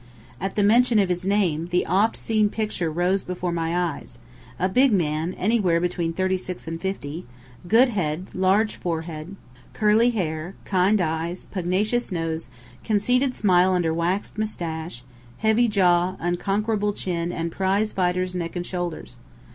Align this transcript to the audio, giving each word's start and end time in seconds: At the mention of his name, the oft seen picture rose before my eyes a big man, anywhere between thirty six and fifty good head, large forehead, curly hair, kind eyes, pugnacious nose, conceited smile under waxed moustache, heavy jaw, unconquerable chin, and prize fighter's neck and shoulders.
At 0.39 0.55
the 0.55 0.63
mention 0.63 0.97
of 0.97 1.09
his 1.09 1.27
name, 1.27 1.67
the 1.67 1.85
oft 1.85 2.17
seen 2.17 2.49
picture 2.49 2.89
rose 2.91 3.23
before 3.23 3.51
my 3.51 3.77
eyes 3.77 4.17
a 4.57 4.67
big 4.67 4.91
man, 4.91 5.35
anywhere 5.35 5.79
between 5.79 6.11
thirty 6.11 6.39
six 6.39 6.67
and 6.67 6.81
fifty 6.81 7.27
good 7.67 7.89
head, 7.89 8.25
large 8.33 8.77
forehead, 8.77 9.35
curly 9.73 10.09
hair, 10.09 10.55
kind 10.65 10.99
eyes, 10.99 11.45
pugnacious 11.45 12.11
nose, 12.11 12.49
conceited 12.83 13.35
smile 13.35 13.73
under 13.73 13.93
waxed 13.93 14.39
moustache, 14.39 15.03
heavy 15.37 15.67
jaw, 15.67 16.15
unconquerable 16.19 16.93
chin, 16.93 17.31
and 17.31 17.51
prize 17.51 17.91
fighter's 17.93 18.33
neck 18.33 18.55
and 18.55 18.65
shoulders. 18.65 19.17